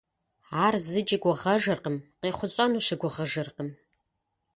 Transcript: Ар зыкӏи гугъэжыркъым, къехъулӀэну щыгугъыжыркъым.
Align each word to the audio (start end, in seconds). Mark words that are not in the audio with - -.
Ар 0.65 0.75
зыкӏи 0.89 1.17
гугъэжыркъым, 1.23 1.97
къехъулӀэну 2.19 2.83
щыгугъыжыркъым. 2.85 3.69